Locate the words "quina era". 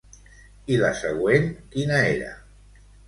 1.77-2.33